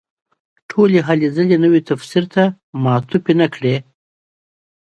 ټولې 0.69 0.99
هلې 1.07 1.27
ځلې 1.35 1.57
نوي 1.63 1.81
تفسیر 1.89 2.23
ته 2.33 2.43
معطوف 2.83 3.23
نه 3.39 3.47
کړي. 3.55 3.75